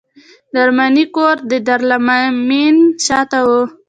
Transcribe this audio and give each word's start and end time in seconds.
د 0.51 0.55
ارماني 0.65 1.05
کور 1.15 1.35
د 1.49 1.51
دارالمعلمین 1.67 2.77
شاته 3.05 3.39
و. 3.47 3.49